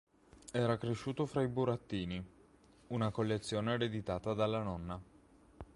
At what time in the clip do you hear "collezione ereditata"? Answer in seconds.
3.11-4.33